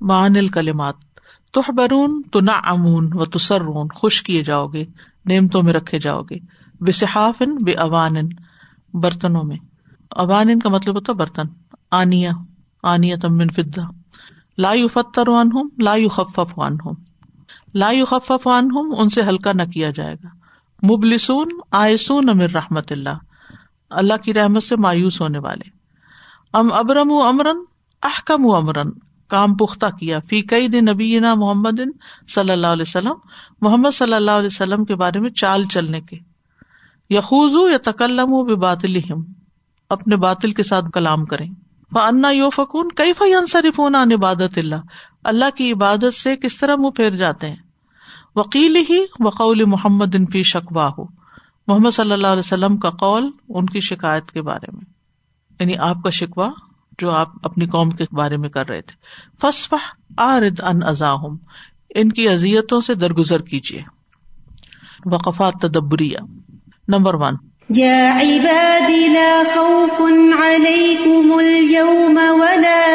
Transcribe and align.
مان 0.00 0.36
الکلمات، 0.36 0.94
تحبرون 1.52 2.22
تو 2.32 2.40
نہ 2.40 2.50
امون 2.50 3.10
و 3.12 3.24
تسرون، 3.24 3.88
خوش 3.88 4.22
کیے 4.22 4.44
جاؤ 4.44 4.66
گے، 4.66 4.84
نعمتوں 5.26 5.62
میں 5.62 5.72
رکھے 5.72 5.98
جاؤ 5.98 6.22
گے 6.22 6.34
بے 6.80 6.92
صحاف 6.92 7.42
بے 7.60 7.72
اوان 7.72 8.14
برتنوں 8.94 9.44
میں۔ 9.44 9.56
اوان 10.10 10.58
کا 10.58 10.68
مطلب 10.68 10.94
ہوتا 10.94 11.12
برتن 11.12 11.42
آنیا 11.90 12.30
آنیا 12.82 13.16
تمن 13.22 13.48
فدا 13.48 13.82
لا 14.58 14.72
فتر 14.92 15.28
وان 15.28 15.50
ہوں 15.54 15.68
لا 15.78 15.96
خفف 16.12 16.58
وان 16.58 16.72
ہوں 16.84 16.92
لا 17.74 17.92
خفف 18.10 18.46
وان 18.46 18.64
ہوں 18.64 18.96
ان 18.96 19.08
سے 19.08 19.22
ہلکا 19.22 19.52
نہ 19.52 19.62
کیا 19.62 19.90
جائے 19.90 20.14
گا۔ 20.14 20.28
مبلسون 20.86 21.48
آئسون 21.70 22.28
امر 22.28 22.50
رحمت 22.54 22.92
اللہ۔ 22.92 23.18
اللہ 23.90 24.16
کی 24.16 24.34
رحمت 24.34 24.62
سے 24.62 24.76
مایوس 24.76 25.20
ہونے 25.20 25.38
والے۔ 25.38 25.68
ام 26.52 26.72
ابرم 26.72 27.10
و 27.10 27.22
امرن 27.22 27.58
احکم 28.02 28.46
و 28.46 28.54
امرن۔ 28.54 28.90
کام 29.28 29.54
پختہ 29.54 29.86
کیا۔ 29.86 30.18
فی 30.20 30.42
کئی 30.42 30.68
دن 30.68 30.84
نبی 30.84 31.20
محمد 31.20 31.80
صلی 32.34 32.52
اللہ 32.52 32.66
علیہ 32.66 32.84
وسلم۔ 32.86 33.14
محمد 33.60 33.94
صلی 33.94 34.12
اللہ 34.12 34.30
علیہ 34.30 34.48
وسلم 34.52 34.84
کے 34.84 34.94
بارے 34.94 35.20
میں 35.20 35.30
چال 35.30 35.64
چلنے 35.64 36.00
کے۔ 36.00 36.16
یخوز 37.10 37.72
یا 37.72 37.90
تکلم 37.90 38.32
و 38.32 38.56
باطل 38.56 38.96
اپنے 39.90 40.16
باطل 40.16 40.50
کے 40.50 40.62
ساتھ 40.62 40.84
کلام 40.94 41.24
کریں۔ 41.24 41.50
انا 41.94 42.30
یو 42.30 42.50
فکون 42.50 42.88
کئی 42.88 43.12
فنصرف 43.12 43.80
ان 43.80 43.94
عبادت 43.94 44.58
اللہ؟ 44.58 44.74
اللہ 45.24 45.50
کی 45.56 45.72
عبادت 45.72 46.14
سے 46.14 46.36
کس 46.36 46.56
طرح 46.56 46.76
منہ 46.76 46.90
پھیر 46.90 47.10
جاتے 47.10 47.48
ہیں؟ 47.48 47.56
وکیل 48.36 48.76
ہی 48.76 49.04
وقول 49.20 49.64
محمد 49.64 50.14
ان 50.14 50.26
فی 50.26 50.42
شکوا 50.42 50.90
ہو 50.98 51.04
محمد 51.66 51.90
صلی 51.90 52.12
اللہ 52.12 52.26
علیہ 52.26 52.42
وسلم 52.46 52.76
کا 52.76 52.90
قول 52.90 53.30
ان 53.48 53.66
کی 53.66 53.80
شکایت 53.80 54.30
کے 54.30 54.42
بارے 54.42 54.66
میں۔ 54.72 54.84
یعنی 55.60 55.76
آپ 55.76 55.96
کا 56.04 56.10
شکوا 56.10 56.48
جو 56.98 57.10
آپ 57.10 57.28
اپنی 57.42 57.66
قوم 57.66 57.90
کے 57.90 58.04
بارے 58.12 58.36
میں 58.36 58.48
کر 58.48 58.68
رہے 58.68 58.82
تھے۔ 58.82 58.96
فسف 59.40 59.74
آرد 60.16 60.60
ان 60.60 60.82
ازاحم 60.82 61.36
ان 61.94 62.12
کی 62.12 62.28
ازیتوں 62.28 62.80
سے 62.80 62.94
درگزر 62.94 63.42
کیجیے 63.42 63.82
وقفات 65.04 65.52
تدبریہ۔ 65.60 66.18
Number 66.88 67.14
one. 67.14 67.34
خوف 69.54 70.02
عليكم 70.40 71.32
اليوم 71.32 72.18
ولا 72.30 72.86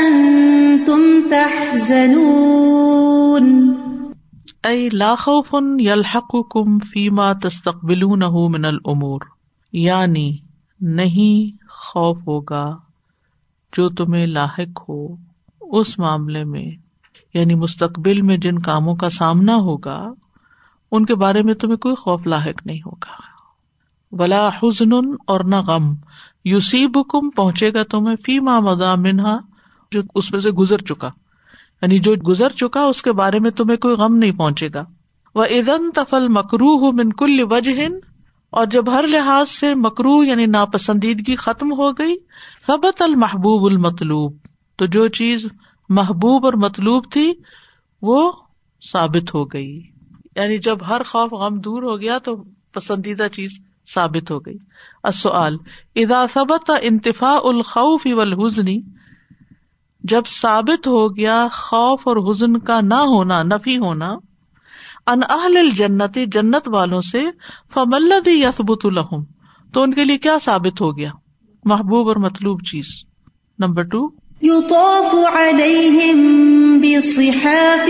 أنتم 0.00 1.20
تحزنون۔ 1.30 3.74
لا 4.92 5.14
خوف 5.14 5.54
يلحقكم 5.80 6.78
فيما 6.78 7.32
تستقبلونه 7.32 8.48
من 8.48 8.64
الامور 8.64 9.20
یعنی 9.72 10.36
نہیں 10.80 11.70
خوف 11.70 12.18
ہوگا۔ 12.26 12.76
جو 13.76 13.88
تمہیں 13.88 14.26
لاحق 14.26 14.80
ہو، 14.88 15.16
اس 15.60 15.98
معاملے 15.98 16.44
میں 16.44 16.64
یعنی 17.34 17.54
مستقبل 17.54 18.22
میں 18.22 18.36
جن 18.36 18.58
کاموں 18.58 18.96
کا 18.96 19.08
سامنا 19.08 19.56
ہوگا، 19.56 20.12
ان 20.92 21.06
کے 21.06 21.14
بارے 21.14 21.42
میں 21.42 21.54
تمہیں 21.54 21.76
کوئی 21.76 21.94
خوف 21.94 22.26
لاحق 22.26 22.66
نہیں 22.66 22.78
ہوگا۔ 22.78 23.30
ولا 24.12 24.48
حزن 24.48 24.92
اور 25.26 25.40
نہ 25.40 25.56
غم۔ 25.56 25.94
یوسیب 26.44 26.98
کم 27.08 27.30
پہنچے 27.30 27.72
گا 27.72 27.82
تمہیں 27.82 28.16
فی 28.16 28.40
ماں 28.40 28.60
منہا، 28.96 29.38
جو 29.92 30.00
اس 30.14 30.32
میں 30.32 30.40
سے 30.40 30.50
گزر 30.50 30.78
چکا۔ 30.78 31.08
یعنی 31.82 31.98
جو 31.98 32.14
گزر 32.28 32.48
چکا، 32.48 32.80
اس 32.80 33.02
کے 33.02 33.12
بارے 33.12 33.38
میں 33.38 33.50
تمہیں 33.50 33.76
کوئی 33.76 33.96
غم 33.96 34.16
نہیں 34.16 34.32
پہنچے 34.32 34.68
گا۔ 34.74 34.84
وہ 35.34 35.44
ادن 35.44 35.90
تفل 35.90 36.28
مکرو 36.28 36.78
ہوں 36.78 36.92
من 36.92 37.12
کل 37.12 37.40
وجہ 37.50 37.88
اور 38.50 38.66
جب 38.66 38.92
ہر 38.92 39.06
لحاظ 39.06 39.50
سے 39.50 39.74
مکرو 39.74 40.24
یعنی 40.24 40.46
ناپسندیدگی 40.46 41.36
ختم 41.36 41.72
ہو 41.72 41.92
گئی 41.92 42.14
سبت 42.66 43.02
المحبوب 43.02 43.64
المطلوب۔ 43.64 44.36
تو 44.76 44.86
جو 44.86 45.08
چیز 45.08 45.46
محبوب 45.88 46.44
اور 46.44 46.52
مطلوب 46.52 47.04
تھی، 47.10 47.32
وہ 48.02 48.32
ثابت 48.92 49.34
ہو 49.34 49.44
گئی۔ 49.44 49.82
یعنی 50.36 50.58
جب 50.58 50.78
ہر 50.88 51.02
خوف 51.02 51.32
غم 51.32 51.58
دور 51.58 51.82
ہو 51.82 52.00
گیا 52.00 52.18
تو 52.18 52.44
پسندیدہ 52.72 53.26
چیز 53.32 53.50
ثابت 53.94 54.30
ہو 54.30 54.38
گئی۔ 54.38 54.56
اصل 55.04 55.56
ادا 55.96 56.26
سبت 56.32 56.70
انتفا 56.82 57.38
الخوف 57.44 58.06
والحزنی 58.12 58.80
جب 60.02 60.22
ثابت 60.26 60.86
ہو 60.86 61.16
گیا 61.16 61.48
خوف 61.52 62.08
اور 62.08 62.30
حزن 62.30 62.58
کا 62.58 62.80
نہ 62.80 62.94
ہونا، 62.94 63.42
نفی 63.42 63.78
ہونا 63.78 64.16
ان 65.10 65.20
اہل 65.28 65.70
جنتی 65.70 66.26
جنت 66.26 66.68
والوں 66.68 67.00
سے 67.00 67.22
فملدی 67.74 68.42
یسبت 68.42 68.78
الحم 68.84 69.22
تو 69.74 69.82
ان 69.82 69.94
کے 69.94 70.04
لیے 70.04 70.18
کیا 70.18 70.36
ثابت 70.42 70.80
ہو 70.80 70.98
گیا؟ 70.98 71.10
محبوب 71.64 72.08
اور 72.08 72.16
مطلوب 72.16 72.60
چیز۔ 72.62 72.86
نمبر 73.58 73.82
ٹو 73.82 74.10
يطاف 74.42 75.14
عليهم 75.36 76.20
بصحاف 76.82 77.88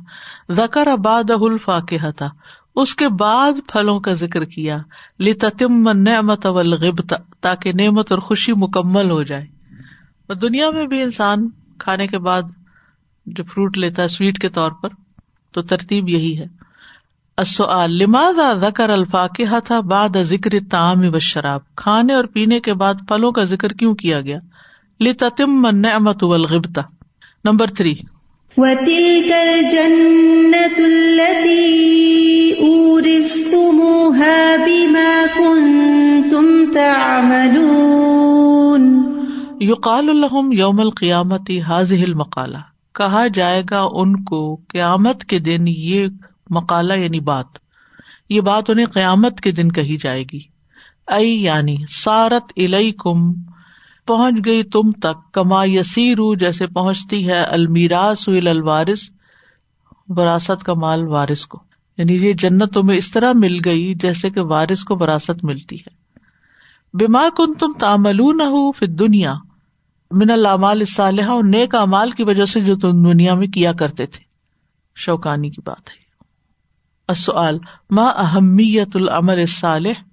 زکر 0.50 0.88
اباد 0.88 1.30
الفا 1.30 1.80
کے 1.80 1.98
ہتا 2.04 2.28
اس 2.76 2.96
کے 2.96 3.10
بعد 3.10 3.52
پھلوں 3.68 4.00
کا 4.00 4.14
ذکر 4.14 4.46
کیا 4.46 4.78
لتم 5.20 5.92
نعمت 5.92 6.46
والغب 6.46 7.14
تاکہ 7.42 7.72
نعمت 7.74 8.12
اور 8.12 8.20
خوشی 8.20 8.54
مکمل 8.54 9.12
ہو 9.12 9.24
جائے۔ 9.24 9.46
دنیا 10.34 10.70
میں 10.72 10.88
بھی 10.88 11.02
انسان 11.02 11.50
کھانے 11.78 12.08
کے 12.08 12.18
بعد 12.18 12.42
جو 13.26 13.44
فروٹ 13.44 13.78
لیتا 13.78 14.02
ہے، 14.02 14.08
سویٹ 14.08 14.40
کے 14.40 14.50
طور 14.50 14.72
پر، 14.72 14.90
تو 15.52 15.62
ترتیب 15.62 16.10
یہی 16.10 16.40
ہے۔ 16.40 16.68
لماذا 17.88 18.54
ذکر 18.54 18.90
الفا 18.90 19.28
کے 19.28 19.46
ہتھا 19.46 19.80
بعد 19.80 20.10
ذکر 20.24 20.52
تعام 20.72 21.02
و 21.14 21.20
شراب 21.20 21.76
کھانے 21.76 22.14
اور 22.14 22.24
پینے 22.24 22.60
کے 22.60 22.74
بعد 22.74 22.94
پھلوں 23.08 23.32
کا 23.32 23.44
ذکر 23.44 23.70
کیوں 23.70 23.96
کیا 23.96 24.22
گیا؟ 24.22 24.38
لتم 25.00 25.66
نعمت 25.68 26.24
والغبتا 26.24 26.82
نمبر 27.46 27.68
تھری 27.68 27.96
یقال 39.62 40.10
الحم 40.10 40.52
یوم 40.52 40.80
القیامتی 40.80 41.62
حاضح 41.62 42.04
المقالہ 42.04 42.58
کہا 42.94 43.28
جائے 43.28 43.62
گا 43.72 43.82
ان 43.92 44.24
کو 44.24 44.56
قیامت 44.56 45.24
کے 45.24 45.40
دن 45.40 45.68
یہ 45.68 46.08
مکالا 46.50 46.96
یعنی 46.96 47.20
بات. 47.20 47.46
یہ 48.30 48.42
بات 48.42 48.70
انہیں 48.70 48.86
قیامت 48.86 49.42
کے 49.42 49.52
دن 49.52 49.72
کہی 49.72 49.98
جائے 49.98 50.24
گی. 50.34 50.40
ائی 51.08 51.44
یعنی 51.44 51.78
سارت 51.90 52.44
الئی 52.58 52.92
کم 52.92 53.34
پہنچ 54.08 54.36
گئی 54.46 54.64
تم 54.64 54.92
تک، 54.92 55.34
کما 55.34 55.64
یسیر 55.66 56.36
جیسے 56.40 56.68
پہنچتی 56.68 57.28
ہے 57.28 57.44
المیراس 57.44 58.28
الوارث، 58.28 59.10
وراثت 60.08 60.64
کا 60.64 60.74
مال 60.74 61.08
وارث 61.08 61.46
کو۔ 61.46 61.64
یعنی 61.98 62.14
یہ 62.14 62.34
جنت 62.34 62.74
تمہیں 62.74 62.98
اس 62.98 63.12
طرح 63.12 63.32
مل 63.36 63.58
گئی 63.66 63.94
جیسے 63.96 64.30
کہ 64.30 64.42
وارث 64.42 64.84
کو 64.84 64.96
وراثت 64.96 65.44
ملتی 65.44 65.76
ہے۔ 65.76 65.90
بیمار 66.94 67.30
کن 67.38 67.54
تم 67.54 67.74
تامل 67.80 68.18
نہ 68.18 68.44
ہو 68.44 68.72
پھر 68.72 68.88
دنیا 68.88 69.34
من 70.12 70.30
العمال 70.30 70.86
صالحہ 70.86 71.30
اور 71.30 71.44
نیک 71.44 71.76
امال 71.76 72.12
کی 72.12 72.24
وجہ 72.24 72.46
سے 72.46 72.60
جو 72.62 72.76
تم 72.76 73.04
دنیا 73.04 73.34
میں 73.34 73.48
کیا 73.48 73.74
کرتے 73.74 74.06
تھے۔ 74.06 74.24
شوقانی 74.96 75.50
کی 75.50 75.62
بات 75.66 75.90
ہے۔ 75.90 76.08
ما 77.90 78.06
اہمیت 78.08 78.96
العمل 78.96 79.46
صالح 79.46 80.04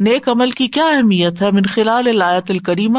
نیک 0.00 0.28
عمل 0.28 0.50
کی 0.50 0.66
کیا 0.66 0.86
اہمیت 0.86 1.42
ہے؟ 1.42 1.50
من 1.50 1.62
خلال 1.62 2.08
الایت 2.08 2.50
الکریمہ 2.50 2.98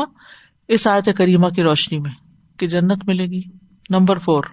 اس 0.69 0.87
آیت 0.87 1.09
کریمہ 1.17 1.47
کی 1.47 1.63
روشنی 1.63 1.99
میں 1.99 2.11
کہ 2.59 2.67
جنت 2.67 3.07
ملے 3.07 3.25
گی۔ 3.25 3.41
Number 3.89 4.17
four. 4.17 4.43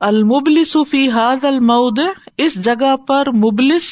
المبلس 0.00 0.76
فی 0.90 1.10
حاد 1.10 1.44
المود 1.44 1.98
اس 2.36 2.64
جگہ 2.64 2.96
پر 2.96 3.30
مبلس 3.30 3.82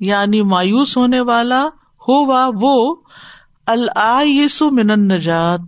یعنی 0.00 0.42
مایوس 0.42 0.96
ہونے 0.96 1.20
والا 1.20 1.64
ہوا 2.08 2.50
وہ 2.60 2.94
الس 3.66 4.62
من 4.62 4.90
النجات۔ 4.90 5.60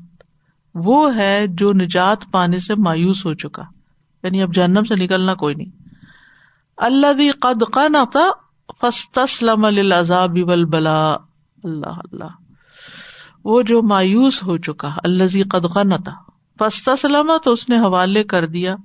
وہ 0.74 1.16
ہے 1.16 1.46
جو 1.48 1.72
نجات 1.72 2.18
پانے 2.30 2.58
سے 2.58 2.74
مایوس 2.74 3.26
ہو 3.26 3.34
چکا۔ 3.34 3.62
یعنی 4.22 4.42
اب 4.42 4.54
جہنم 4.54 4.84
سے 4.84 4.94
نکلنا 4.94 5.34
کوئی 5.34 5.54
نہیں۔ 5.54 5.70
اللہ 6.76 7.12
بھی 7.12 7.30
قد 7.30 7.62
قنتا 7.72 8.43
فستسلم 8.80 9.66
للعذاب 9.66 10.36
والبلا 10.46 11.12
اللہ 11.64 11.86
اللہ۔ 11.86 12.54
وہ 13.44 13.62
جو 13.62 13.82
مایوس 13.82 14.42
ہو 14.42 14.56
چکا 14.56 14.90
اللہ 15.04 15.42
قد 15.50 15.74
قنتا 15.74 16.12
فستسلم 16.60 17.32
تو 17.44 17.52
اس 17.52 17.68
نے 17.68 17.78
حوالے 17.78 18.24
کر 18.24 18.46
دیا 18.46 18.76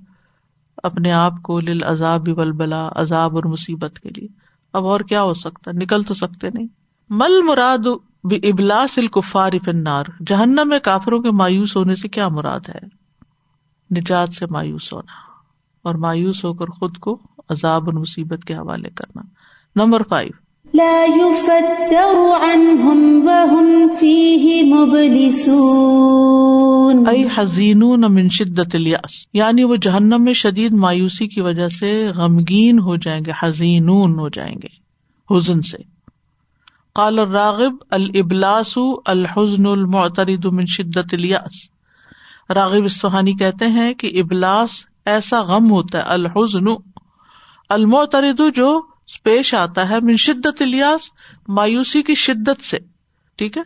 اپنے 0.82 1.12
آپ 1.12 1.32
کو 1.42 1.60
لل 1.60 1.84
عذاب 1.84 2.28
والبلا 2.36 2.88
عذاب 2.94 3.34
اور 3.34 3.44
مصیبت 3.44 3.98
کے 3.98 4.08
لیے۔ 4.16 4.28
اب 4.72 4.86
اور 4.86 5.00
کیا 5.00 5.22
ہو 5.22 5.34
سکتا؟ 5.34 5.70
نکل 5.74 6.02
تو 6.02 6.14
سکتے 6.14 6.48
نہیں۔ 6.54 6.66
مل 7.10 7.42
مراد 7.42 7.78
ابلاس 8.24 8.98
الکفار 8.98 9.52
فنار 9.64 10.04
جہنم 10.26 10.62
میں 10.64 10.78
کافروں 10.78 11.22
کے 11.22 11.30
مایوس 11.30 11.76
ہونے 11.76 11.94
سے 11.94 12.08
کیا 12.08 12.28
مراد 12.28 12.60
ہے؟ 12.68 12.78
نجات 14.00 14.28
سے 14.32 14.46
مایوس 14.50 14.92
ہونا 14.92 15.12
اور 15.82 15.94
مایوس 15.94 16.44
ہو 16.44 16.54
کر 16.54 16.66
خود 16.66 16.98
کو 16.98 17.18
عذاب 17.48 17.84
اور 17.84 17.92
مصیبت 17.92 18.44
کے 18.44 18.54
حوالے 18.54 18.90
کرنا۔ 18.90 19.22
نمبر 19.76 20.02
فائیو 20.02 20.40
حزین 27.36 27.78
من 28.08 28.28
شدت 28.28 28.74
الیاس 28.74 29.26
یعنی 29.32 29.64
وہ 29.64 29.76
جہنم 29.76 30.24
میں 30.24 30.32
شدید 30.32 30.72
مایوسی 30.72 31.28
کی 31.28 31.40
وجہ 31.40 31.68
سے 31.68 32.08
غمگین 32.16 32.78
ہو 32.78 32.96
جائیں 32.96 33.24
گے 33.26 33.30
حزینون 33.42 34.18
ہو 34.18 34.28
جائیں 34.28 34.54
گے 34.62 34.68
حزن 35.34 35.62
سے۔ 35.62 35.76
قال 36.94 37.18
الراغب 37.18 37.72
الابلاس 37.90 38.78
الحزن 39.06 39.66
المعترد 39.66 40.44
من 40.44 40.66
شدت 40.66 41.14
الیاس 41.14 41.70
راغب 42.50 42.82
السہانی 42.82 43.34
کہتے 43.34 43.66
ہیں 43.66 43.94
کہ 43.94 44.10
ابلاس 44.14 44.70
ایسا 45.06 45.42
غم 45.42 45.70
ہوتا 45.70 45.98
ہے 45.98 46.02
الحزن 46.06 46.64
المعترد 47.68 48.40
جو 48.54 48.82
پیش 49.22 49.54
آتا 49.54 49.88
ہے 49.88 50.00
من 50.00 50.16
شدت 50.16 50.62
الیاس، 50.62 51.00
مایوسی 51.48 52.02
کی 52.02 52.14
شدت 52.14 52.64
سے۔ 52.64 52.78
ٹھیک 53.36 53.56
ہے؟ 53.56 53.62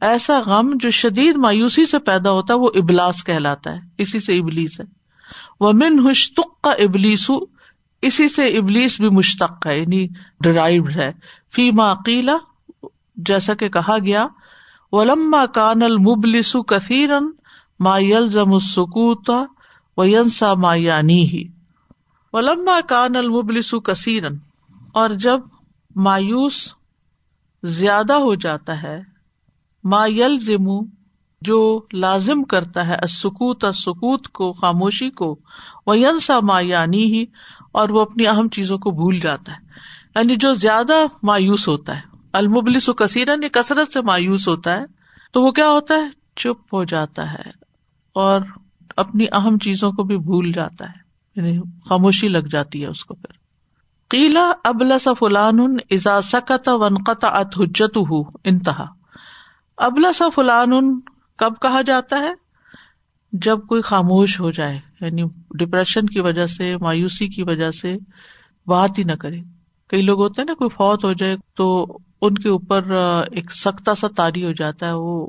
ایسا 0.00 0.40
غم 0.46 0.72
جو 0.74 0.90
شدید 0.90 1.36
مایوسی 1.36 1.86
سے 1.86 1.98
پیدا 1.98 2.30
ہوتا 2.30 2.54
ہے، 2.54 2.58
وہ 2.58 2.70
ابلاس 2.74 3.24
کہلاتا 3.24 3.72
ہے۔ 3.72 3.78
اسی 3.98 4.20
سے 4.20 4.38
ابلیس 4.38 4.80
ہے۔ 4.80 4.84
وہ 5.60 5.72
من 5.72 6.06
حشتق 6.10 6.60
کا 6.60 6.70
ابلیس، 6.70 7.30
اسی 8.02 8.28
سے 8.28 8.46
ابلیس 8.46 9.00
بھی 9.00 9.08
مشتق 9.08 9.66
ہے 9.66 9.78
یعنی 9.78 10.08
ڈرائیوڈ 10.40 10.96
ہے۔ 10.96 11.12
فی 11.54 11.70
ما 11.70 11.94
قیلا 11.94 12.36
جیسا 13.16 13.54
کہ 13.54 13.68
کہا 13.68 13.96
گیا۔ 13.98 14.26
ولما 14.92 15.46
کان 15.46 15.82
المبلس 15.82 16.56
کثیرن 16.68 17.30
ما 17.80 17.98
یلزم 17.98 18.52
السکوتا 18.52 19.44
و 19.96 20.04
ینسا 20.04 20.54
ما 20.54 20.74
یعنی 20.74 21.28
ہی 21.28 21.48
ولما 22.32 22.80
کان 22.88 23.16
المبلس 23.16 23.74
کثیرن 23.84 24.36
اور 24.94 25.10
جب 25.10 25.40
مایوس 25.96 26.72
زیادہ 27.62 28.12
ہو 28.12 28.34
جاتا 28.34 28.82
ہے، 28.82 29.02
ما 29.84 30.06
یلزم، 30.06 30.84
جو 31.42 31.86
لازم 31.92 32.44
کرتا 32.44 32.88
ہے 32.88 33.06
سکوت 33.08 33.64
سکوت 33.74 34.28
کو، 34.28 34.52
خاموشی 34.52 35.10
کو 35.10 35.38
وہ 35.86 35.98
ینسا 35.98 36.40
ما 36.40 36.60
یعنی 36.60 37.04
ہی 37.04 37.24
اور 37.72 37.88
وہ 37.88 38.00
اپنی 38.00 38.26
اہم 38.26 38.48
چیزوں 38.48 38.78
کو 38.78 38.90
بھول 38.90 39.20
جاتا 39.20 39.52
ہے۔ 39.52 39.58
یعنی 40.16 40.36
جو 40.36 40.54
زیادہ 40.54 40.94
مایوس 41.22 41.68
ہوتا 41.68 41.96
ہے، 41.96 42.02
المبلس 42.32 42.88
و 42.88 42.92
کثیرن 42.92 43.28
یہ 43.28 43.34
یعنی 43.34 43.48
کثرت 43.48 43.92
سے 43.92 44.00
مایوس 44.00 44.48
ہوتا 44.48 44.76
ہے، 44.76 44.80
تو 45.32 45.42
وہ 45.42 45.50
کیا 45.50 45.70
ہوتا 45.70 45.94
ہے؟ 45.94 46.08
چپ 46.36 46.74
ہو 46.74 46.84
جاتا 46.84 47.32
ہے 47.32 47.50
اور 48.14 48.40
اپنی 48.96 49.26
اہم 49.32 49.58
چیزوں 49.58 49.92
کو 49.92 50.02
بھی 50.02 50.18
بھول 50.18 50.52
جاتا 50.52 50.84
ہے 50.84 50.98
یعنی 51.36 51.58
خاموشی 51.88 52.28
لگ 52.28 52.38
جاتی 52.38 52.82
ہے 52.82 52.86
اس 52.86 53.04
کو 53.04 53.14
پھر۔ 53.14 53.43
قیلا 54.14 54.52
ابلس 54.64 55.08
فلان 55.18 55.76
ازا 55.90 56.22
سکت 56.22 56.68
ونقت 56.68 57.24
ات 57.24 57.60
حجت 57.60 57.98
انتہا۔ 58.44 58.84
ابلس 59.76 60.22
فلان 60.34 61.00
کب 61.38 61.52
کہا 61.62 61.82
جاتا 61.82 62.20
ہے؟ 62.20 62.32
جب 63.32 63.58
کوئی 63.68 63.82
خاموش 63.82 64.40
ہو 64.40 64.50
جائے 64.50 64.80
یعنی 65.00 65.22
ڈپریشن 65.50 66.06
کی 66.06 66.20
وجہ 66.20 66.46
سے، 66.46 66.76
مایوسی 66.76 67.28
کی 67.28 67.42
وجہ 67.42 67.70
سے 67.70 67.96
بات 68.66 68.98
ہی 68.98 69.04
نہ 69.04 69.12
کرے۔ 69.12 69.38
کئی 69.88 70.02
لوگ 70.02 70.20
ہوتے 70.20 70.40
ہیں 70.40 70.46
نا، 70.46 70.54
کوئی 70.54 70.70
فوت 70.70 71.04
ہو 71.04 71.12
جائے 71.12 71.36
تو 71.56 71.98
ان 72.22 72.34
کے 72.34 72.48
اوپر 72.48 72.82
ایک 73.30 73.52
سختا 73.52 73.94
سا 73.94 74.06
تاری 74.16 74.44
ہو 74.44 74.52
جاتا 74.52 74.86
ہے، 74.86 74.92
وہ 74.92 75.26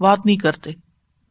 بات 0.00 0.26
نہیں 0.26 0.36
کرتے۔ 0.36 0.70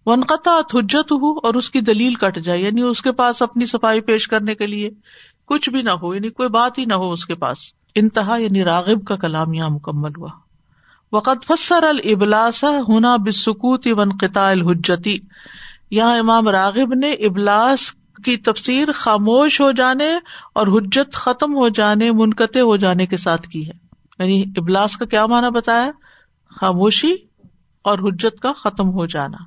ونقطع 0.05 0.59
حجت 0.73 1.11
ہو 1.11 1.37
اور 1.37 1.53
اس 1.53 1.69
کی 1.69 1.81
دلیل 1.81 2.15
کٹ 2.15 2.39
جائے 2.39 2.59
یعنی 2.59 2.81
اس 2.81 3.01
کے 3.01 3.11
پاس 3.11 3.41
اپنی 3.41 3.65
صفائی 3.65 4.01
پیش 4.01 4.27
کرنے 4.27 4.55
کے 4.55 4.67
لیے۔ 4.67 4.89
کچھ 5.47 5.69
بھی 5.69 5.81
نہ 5.81 5.89
ہو 5.89 6.15
یعنی 6.15 6.29
کوئی 6.29 6.49
بات 6.49 6.77
ہی 6.77 6.85
نہ 6.85 6.93
ہو 6.93 7.11
اس 7.11 7.25
کے 7.25 7.35
پاس۔ 7.35 7.57
انتہا 7.95 8.37
یعنی 8.37 8.63
راغب 8.63 9.05
کا 9.05 9.15
کلام 9.15 9.53
یہاں 9.53 9.69
مکمل 9.69 10.11
ہوا۔ 10.17 10.29
وقت 11.13 11.47
فسر 11.47 11.83
البلاس 11.83 12.63
ہونا 12.63 13.15
بسکوت 13.15 13.87
ونقطع 13.91 14.41
الحجتی 14.41 15.19
یہاں 15.91 16.17
امام 16.17 16.49
راغب 16.49 16.93
نے 16.93 17.11
ابلاس 17.11 17.79
کی 18.23 18.37
تفسیر 18.37 18.91
خاموش 18.91 19.61
ہو 19.61 19.71
جانے 19.71 20.15
اور 20.55 20.67
حجت 20.67 21.13
ختم 21.13 21.55
ہو 21.55 21.69
جانے، 21.69 22.11
منقطع 22.11 22.59
ہو 22.59 22.77
جانے 22.77 23.05
کے 23.05 23.17
ساتھ 23.17 23.47
کی 23.47 23.69
ہے۔ 23.69 23.73
یعنی 24.19 24.43
ابلاس 24.57 24.97
کا 24.97 25.05
کیا 25.05 25.25
مانا 25.25 25.49
بتایا؟ 25.49 25.91
خاموشی 26.49 27.15
اور 27.83 27.99
حجت 27.99 28.41
کا 28.41 28.51
ختم 28.53 28.89
ہو 28.89 29.05
جانا۔ 29.05 29.37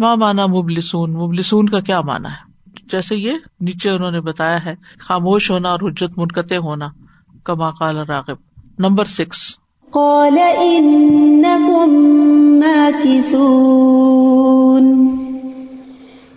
ما 0.00 0.14
مانا 0.14 0.46
مبلسون؟ 0.46 1.12
مبلسون 1.12 1.68
کا 1.68 1.80
کیا 1.80 2.00
مانا 2.00 2.30
ہے؟ 2.30 2.49
جیسے 2.92 3.16
یہ 3.16 3.32
نیچے 3.60 3.90
انہوں 3.90 4.10
نے 4.10 4.20
بتایا 4.20 4.64
ہے 4.64 4.74
خاموش 4.98 5.50
ہونا 5.50 5.70
اور 5.70 5.80
حجت 5.80 6.18
منقطع 6.18 6.56
ہونا 6.56 6.88
کما 7.44 7.70
کال 7.70 7.96
راغب۔ 7.96 8.36
Number 8.78 9.04
six. 9.04 9.56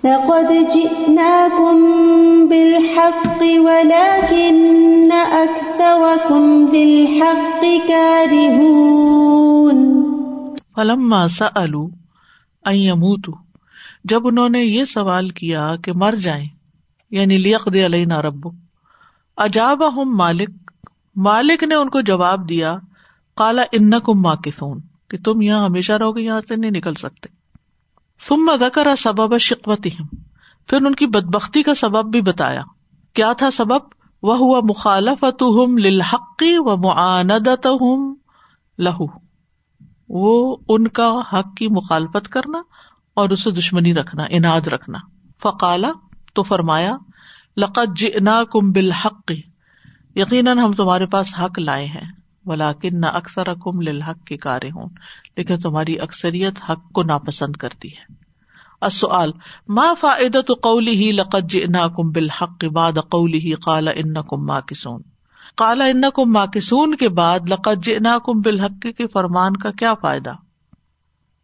لقد 0.03 0.73
جئناكم 0.73 1.79
بالحق 2.49 3.41
ولكن 3.41 5.09
أكثركم 5.31 6.67
للحق 6.73 7.63
كارهون۔ 7.87 8.63
فلما 10.75 11.27
سألوا 11.27 11.87
أن 12.69 12.75
يموتوا 12.75 13.42
جب 14.03 14.27
انہوں 14.27 14.49
نے 14.49 14.59
یہ 14.59 14.85
سوال 14.85 15.29
کیا 15.29 15.75
کہ 15.83 15.91
مر 15.95 16.15
جائیں 16.23 16.47
یعنی 17.11 17.37
لیقد 17.37 17.75
علینا 17.75 18.21
رب 18.21 18.47
اجاب 19.37 20.01
ہم 20.01 20.15
مالک 20.15 20.49
مالک 21.15 21.63
نے 21.63 21.75
ان 21.75 21.89
کو 21.89 22.01
جواب 22.01 22.49
دیا 22.49 22.77
کالا 23.35 23.61
ان 23.71 23.91
کم 23.99 24.21
ماں 24.21 24.35
کہ 25.09 25.17
تم 25.25 25.41
یہاں 25.41 25.65
ہمیشہ 25.65 25.93
رہو 25.93 26.17
گے، 26.17 26.21
یہاں 26.21 26.41
سے 26.47 26.55
نہیں 26.55 26.71
نکل 26.71 26.93
سکتے۔ 26.93 27.29
ثم 28.27 28.55
ذکر 28.59 28.95
سبب 28.95 29.37
شکوتہم 29.37 30.05
پھر 30.67 30.85
ان 30.85 30.95
کی 30.95 31.05
بدبختی 31.05 31.63
کا 31.63 31.73
سبب 31.73 32.11
بھی 32.11 32.21
بتایا۔ 32.21 32.61
کیا 33.13 33.33
تھا 33.33 33.51
سبب؟ 33.51 33.79
وہ 34.23 34.37
ہوا 34.37 34.59
مخالفتہم 34.63 35.77
للحق 35.77 36.43
و 36.57 36.77
معاندتہم 36.77 38.13
لہو۔ 38.77 39.05
وہ 40.09 40.57
ان 40.67 40.87
کا 40.87 41.09
حق 41.33 41.55
کی 41.57 41.67
مخالفت 41.67 42.29
کرنا 42.29 42.61
اور 43.13 43.29
اسے 43.29 43.51
دشمنی 43.51 43.93
رکھنا 43.93 44.23
اناد 44.29 44.61
رکھنا۔ 44.61 44.97
فقالا، 45.41 45.91
تو 46.33 46.43
فرمایا 46.43 46.97
لقت 47.57 47.95
جنا 47.95 48.43
کم 48.43 48.71
بالحق۔ 48.71 49.31
یقیناً 50.15 50.57
ہم 50.57 50.73
تمہارے 50.73 51.05
پاس 51.05 51.39
حق 51.39 51.59
لائے 51.59 51.85
ہیں 51.85 52.11
ولاکن 52.45 52.99
نہ 52.99 53.05
اکثر 53.05 53.47
اکم 53.47 53.81
للحق 53.81 54.23
کے 54.23 54.37
کارے 54.37 54.67
ہوں 54.67 54.89
لیکن 55.37 55.59
تمہاری 55.59 55.99
اکثریت 55.99 56.53
حق 56.69 56.91
کو 56.91 57.03
ناپسند 57.03 57.55
کرتی 57.55 57.89
ہے۔ 57.89 58.13
السؤال، 58.81 59.31
ما 59.67 59.93
فائدت 59.99 60.51
قولی 60.63 60.91
ہی 60.91 61.11
لقت 61.11 61.49
جئنا 61.49 61.87
کم 61.87 62.09
بالحق 62.09 62.65
بعد 62.65 62.91
قولی 63.09 63.37
ہی 63.37 63.53
قال 63.53 63.87
ان 63.87 64.13
کم 64.13 64.59
قال 65.55 65.81
ان 65.81 66.01
کم 66.15 66.95
کے 66.95 67.09
بعد 67.09 67.39
لقت 67.49 67.83
جئنا 67.83 68.17
کم 68.25 68.41
بالحق 68.41 68.85
کے 68.97 69.07
فرمان 69.07 69.57
کا 69.57 69.71
کیا 69.71 69.93
فائدہ؟ 69.93 70.33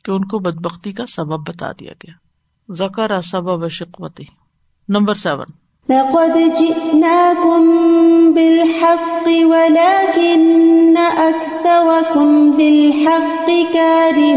کہ 0.10 0.14
ان 0.14 0.26
کو 0.26 0.40
بدبختی 0.40 0.92
کا 0.92 1.06
سبب 1.06 1.50
بتا 1.50 1.72
دیا 1.72 1.92
گیا۔ 1.92 2.14
ذکر 2.74 3.22
سبب 3.22 3.70
شقوتی۔ 3.70 4.24
Number 4.90 5.14
seven. 5.14 5.46
لقد 5.90 6.60
جئناكم 6.60 7.68
بالحق 8.32 9.28
ولكن 9.28 10.96
أكثركم 11.18 12.54
للحق 12.58 13.50
كارهون 13.74 14.36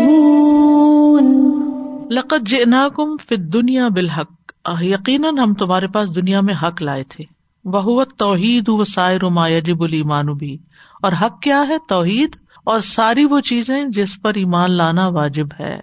لقد 2.11 2.47
جئناكم 2.47 3.17
في 3.17 3.35
الدنيا 3.35 3.89
بالحق۔ 3.89 4.53
یقیناً 4.81 5.39
ہم 5.39 5.55
تمہارے 5.55 5.87
پاس 5.87 6.15
دنیا 6.15 6.41
میں 6.41 6.55
حق 6.63 6.83
لائے 6.83 7.05
تھے۔ 7.05 7.25
وہ 7.65 8.05
توحید 8.05 8.69
و 8.69 8.85
سائر 8.85 9.25
ما 9.25 9.49
یجب 9.49 9.83
المان 9.83 10.27
بھی 10.27 10.59
اور 11.03 11.13
حق 11.13 11.43
کیا 11.43 11.65
ہے؟ 11.69 11.77
توحید۔ 11.89 12.42
اور 12.65 12.81
ساری 12.81 13.25
وہ 13.25 13.41
چیزیں 13.41 13.85
جس 13.85 14.23
پر 14.23 14.35
ایمان 14.35 14.73
لانا 14.73 15.09
واجب 15.09 15.47
ہے۔ 15.61 15.81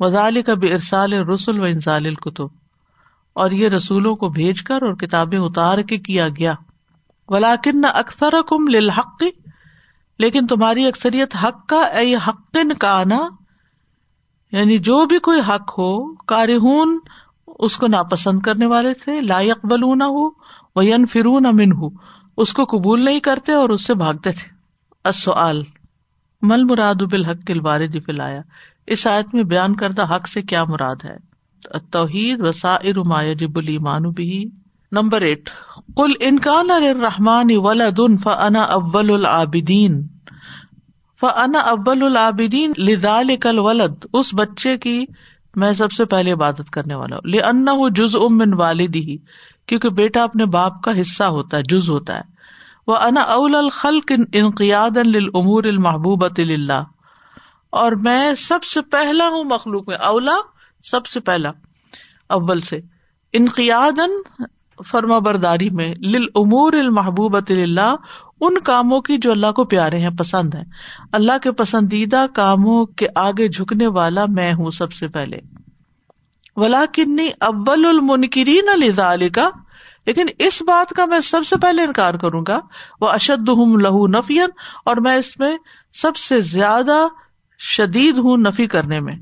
وزال 0.00 0.42
کا 0.42 0.54
بے 0.54 0.72
ارسال 0.72 1.12
رسول 1.12 1.60
و 1.60 1.64
انسال 1.64 2.06
الکتب۔ 2.06 2.46
اور 3.32 3.50
یہ 3.50 3.68
رسولوں 3.68 4.14
کو 4.14 4.28
بھیج 4.28 4.62
کر 4.62 4.82
اور 4.82 4.94
کتابیں 4.94 5.38
اتار 5.38 5.78
کے 5.78 5.98
کیا 5.98 6.28
گیا۔ 6.28 6.54
ولاکن 7.28 7.84
اکثر 7.84 8.42
کم 8.48 8.68
للحق۔ 8.68 9.22
لیکن 10.18 10.46
تمہاری 10.46 10.86
اکثریت 10.86 11.36
حق 11.36 11.68
کا، 11.68 11.82
اے 11.82 12.16
حقن 12.16 12.74
کا 12.74 12.98
آنا 12.98 13.20
یعنی 14.52 14.78
جو 14.78 15.06
بھی 15.06 15.18
کوئی 15.18 15.40
حق 15.40 15.78
ہو، 15.78 16.14
کارہون 16.14 16.98
اس 17.46 17.76
کو 17.76 17.86
ناپسند 17.86 18.40
کرنے 18.40 18.66
والے 18.66 18.94
تھے۔ 18.94 19.20
لا 19.20 19.40
بلو 19.64 19.94
نہ 19.94 20.04
ہو 20.04 20.28
وہ 20.76 20.82
فرون 21.12 21.46
امن 21.46 21.72
ہو 21.72 21.88
اس 22.36 22.52
کو 22.52 22.64
قبول 22.64 23.04
نہیں 23.04 23.20
کرتے 23.20 23.52
اور 23.52 23.68
اس 23.68 23.86
سے 23.86 23.94
بھاگتے 23.94 24.32
تھے۔ 24.32 24.54
اصل 25.04 25.62
مل 26.44 26.64
مراد 26.64 26.94
بالحق 26.94 27.50
الوارد 27.50 27.96
فلایا 28.06 28.40
اس 28.86 29.06
آیت 29.06 29.34
میں 29.34 29.42
بیان 29.42 29.74
کردہ 29.74 30.16
حق 30.16 30.28
سے 30.28 30.42
کیا 30.42 30.64
مراد 30.64 30.96
ہے؟ 31.04 31.16
توحید 31.90 32.40
وسائر 32.40 33.34
جب 33.34 33.58
المان 33.58 34.02
بھی 34.02 34.44
نمبر 34.92 35.20
ایٹ۔ 35.20 35.50
کل 35.96 36.12
انکان 36.20 36.70
الرحمان 36.70 37.46
ولادن 37.50 38.16
فنا 38.16 38.62
اول 38.62 39.10
العابدین۔ 39.10 40.06
فنا 41.20 41.58
اول 41.58 42.02
العابدین 42.02 42.72
لال 42.78 43.36
کل 43.36 43.58
ولد 43.58 44.06
اس 44.12 44.34
بچے 44.34 44.78
کی 44.78 45.04
میں 45.56 45.72
سب 45.72 45.92
سے 45.92 46.04
پہلے 46.04 46.32
عبادت 46.32 46.70
کرنے 46.70 46.94
والا 46.94 47.16
ہوں۔ 47.16 47.28
لن 47.28 47.66
جز 47.94 48.16
امن 48.16 48.54
والد 48.54 48.96
ہی 48.96 49.16
کیونکہ 49.66 49.88
بیٹا 49.88 50.22
اپنے 50.22 50.46
باپ 50.46 50.82
کا 50.82 51.00
حصہ 51.00 51.24
ہوتا 51.24 51.56
ہے، 51.56 51.62
جز 51.62 51.90
ہوتا 51.90 52.16
ہے۔ 52.16 52.34
وہ 52.86 52.96
انا 52.96 53.20
اول 53.20 53.54
الخل 53.54 53.98
انقیاد 54.32 54.96
العمور 54.96 55.64
المحبوب 55.64 56.24
اللہ 56.38 56.82
اور 57.70 57.92
میں 57.92 58.34
سب 58.34 58.64
سے 58.64 58.80
پہلا 58.82 59.28
ہوں 59.28 59.44
مخلوق 59.44 59.88
میں، 59.88 59.96
اولا 59.96 60.36
سب 60.84 61.06
سے 61.06 61.20
پہلا، 61.20 61.50
اول 62.28 62.60
سے۔ 62.60 62.80
انقیاد 63.32 63.98
فرما 64.90 65.18
برداری 65.18 65.70
میں 65.70 65.94
لل 65.94 66.26
امور 66.34 66.72
المحبوب 66.72 67.36
اللہ 67.36 67.94
ان 68.40 68.58
کاموں 68.60 69.00
کی 69.00 69.18
جو 69.18 69.30
اللہ 69.30 69.52
کو 69.52 69.64
پیارے 69.64 69.98
ہیں، 69.98 70.10
پسند 70.10 70.54
ہے 70.54 70.62
اللہ 71.12 71.38
کے 71.42 71.52
پسندیدہ 71.52 72.24
کاموں 72.34 72.84
کے 72.86 73.06
آگے 73.14 73.48
جھکنے 73.48 73.86
والا 73.86 74.24
میں 74.28 74.52
ہوں 74.52 74.70
سب 74.70 74.92
سے 74.92 75.08
پہلے۔ 75.08 75.38
ولا 76.56 76.84
کنی 76.92 77.28
ابل 77.40 77.86
المنکرین 77.86 78.68
علی 78.72 79.28
کا 79.28 79.48
لیکن 80.06 80.26
اس 80.38 80.62
بات 80.62 80.90
کا 80.90 81.04
میں 81.04 81.20
سب 81.20 81.40
سے 81.46 81.56
پہلے 81.56 81.82
انکار 81.82 82.14
کروں 82.14 82.44
گا، 82.48 82.60
وہ 83.00 83.08
اشد 83.08 83.48
ہوں 83.48 83.76
لہو 83.76 84.06
نفین 84.06 84.46
اور 84.84 84.96
میں 84.96 85.16
اس 85.16 85.40
میں 85.40 85.56
سب 86.02 86.16
سے 86.16 86.40
زیادہ 86.40 87.06
شدید 87.58 88.18
ہوں 88.18 88.36
نفی 88.36 88.66
کرنے 88.66 89.00
میں۔ 89.00 89.16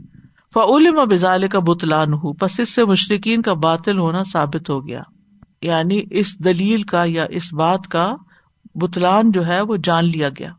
فعلم 0.55 1.09
بزال 1.09 1.49
کا 1.49 1.59
بتلان 1.59 2.13
ہوں 2.13 2.33
بس 2.41 2.61
اس 2.61 2.75
سے 2.75 2.85
مشرقین 2.85 3.43
کا 3.43 3.53
باطل 3.53 3.99
ہونا 3.99 4.25
ثابت 4.33 4.71
ہو 4.71 4.89
گیا۔ 4.89 5.03
یعنی 5.63 6.03
اس 6.11 6.39
دلیل 6.39 6.83
کا 6.83 7.03
یا 7.07 7.25
اس 7.31 7.53
بات 7.53 7.89
کا 7.89 8.17
بتلان 8.75 9.31
جو 9.31 9.47
ہے 9.47 9.61
وہ 9.61 9.77
جان 9.85 10.05
لیا 10.05 10.29
گیا۔ 10.29 10.51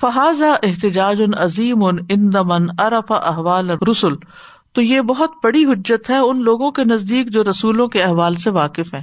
فہذا 0.00 0.52
احتجاج 0.62 1.22
ان 1.22 1.38
عظیم 1.38 1.84
ان 1.84 1.96
ان 2.08 2.32
دمن 2.32 2.66
ارف 2.78 3.12
احوال 3.12 3.70
رسول 3.70 4.16
تو 4.72 4.80
یہ 4.80 5.00
بہت 5.00 5.30
بڑی 5.44 5.64
حجت 5.64 6.10
ہے 6.10 6.16
ان 6.16 6.42
لوگوں 6.42 6.70
کے 6.70 6.84
نزدیک 6.84 7.32
جو 7.32 7.42
رسولوں 7.42 7.88
کے 7.88 8.02
احوال 8.02 8.36
سے 8.36 8.50
واقف 8.50 8.94
ہیں۔ 8.94 9.02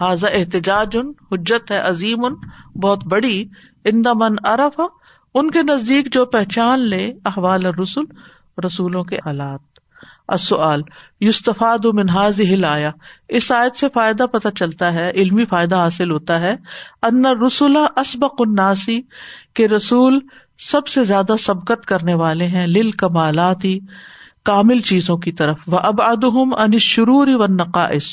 حاضہ 0.00 0.26
احتجاج 0.32 0.96
ان 0.96 1.12
حجت 1.32 1.70
ہے، 1.70 1.78
عظیم 1.78 2.24
ان 2.24 2.34
بہت 2.80 3.04
بڑی۔ 3.04 3.44
ان 3.84 4.04
دمن 4.04 4.36
ارف 4.44 4.80
ان 5.34 5.50
کے 5.50 5.62
نزدیک 5.62 6.12
جو 6.12 6.24
پہچان 6.24 6.80
لے 6.80 7.12
احوال 7.24 7.66
رسول 7.66 8.04
رسولوں 8.66 9.04
کے 9.04 9.16
حالات 9.16 9.60
یوستفاد 11.20 11.84
منہاز 11.84 12.40
ہل 12.40 12.64
آیا 12.64 12.90
اس 13.28 13.52
آیت 13.52 13.76
سے 13.76 13.86
فائدہ 13.94 14.22
پتہ 14.32 14.48
چلتا 14.48 14.94
ہے، 14.94 15.10
علمی 15.10 15.44
فائدہ 15.44 15.76
حاصل 15.76 16.10
ہوتا 16.10 16.40
ہے۔ 16.40 16.56
ان 17.02 17.26
رسول 17.26 17.76
اسبق 17.96 18.34
الناسی 18.38 19.02
کے 19.54 19.68
رسول 19.68 20.18
سب 20.58 20.88
سے 20.88 21.04
زیادہ 21.04 21.32
سبقت 21.38 21.86
کرنے 21.86 22.14
والے 22.14 22.46
ہیں 22.46 22.66
لل 22.66 22.90
کمالاتی 22.90 23.78
کامل 24.44 24.80
چیزوں 24.80 25.16
کی 25.16 25.32
طرف۔ 25.32 25.60
وہ 25.66 25.78
اب 25.78 26.02
ادہم 26.02 26.54
ان 26.54 26.78
شرور 26.78 27.28
و 27.28 27.46
نقائص 27.46 28.04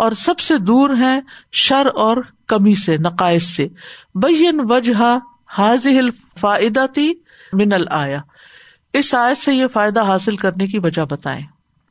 اور 0.00 0.12
سب 0.12 0.38
سے 0.38 0.58
دور 0.58 0.90
ہے 1.00 1.20
شر 1.52 1.86
اور 1.94 2.16
کمی 2.46 2.74
سے، 2.74 2.96
نقائص 2.96 3.42
سے۔ 3.42 3.68
بین 4.14 4.60
وجہ 4.70 5.18
حاضل 5.58 6.10
فائدہ 6.38 6.86
تھی 6.94 7.14
من 7.52 7.72
الآیا 7.72 8.18
اس 8.92 9.14
آیت 9.14 9.36
سے 9.36 9.54
یہ 9.54 9.66
فائدہ 9.66 10.02
حاصل 10.02 10.36
کرنے 10.36 10.66
کی 10.66 10.78
وجہ 10.78 11.04
بتائیں۔ 11.10 11.46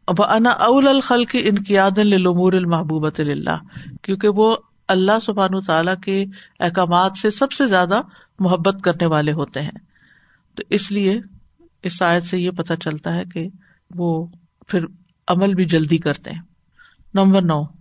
اب 0.08 0.24
انا 0.24 0.50
اول 0.50 0.88
الخل 0.88 1.26
کی 1.26 1.42
انقیاد 1.44 1.98
لمور 1.98 2.54
المحبوبۃ 2.54 3.20
اللہ 3.20 3.58
کیونکہ 4.04 4.28
وہ 4.28 4.56
اللہ 4.88 5.20
سبحان 5.22 5.62
تعالیٰ 5.62 5.96
کے 6.06 6.26
احکامات 6.60 7.18
سے 7.18 7.32
سب 7.32 7.52
سے 7.52 7.68
زیادہ 7.68 8.02
محبت 8.40 8.76
کرنے 8.84 9.06
والے 9.06 9.32
ہوتے 9.32 9.62
ہیں۔ 9.62 9.78
تو 10.56 10.64
اس 10.70 10.92
لیے 10.92 11.20
اس 11.84 12.02
آیت 12.02 12.24
سے 12.24 12.38
یہ 12.38 12.52
پتہ 12.52 12.74
چلتا 12.74 13.14
ہے 13.14 13.24
کہ 13.34 13.48
وہ 13.96 14.28
پھر 14.68 14.86
عمل 15.28 15.54
بھی 15.54 15.66
جلدی 15.66 15.98
کرتے 15.98 16.32
ہیں۔ 16.32 16.42
نمبر 17.14 17.42
نو۔ 17.42 17.79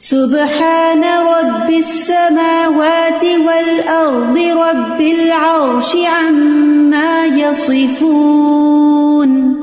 سبحان 0.00 1.04
رب 1.04 1.70
السماوات 1.70 3.24
والأرض 3.24 4.38
رب 4.38 5.00
العرش 5.00 5.96
عما 5.96 7.24
يصفون. 7.24 9.56